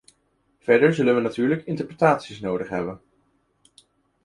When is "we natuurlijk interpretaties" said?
1.15-2.39